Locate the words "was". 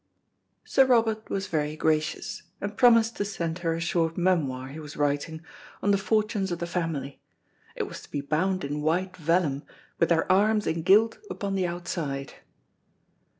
1.29-1.45, 4.79-4.97, 7.83-8.01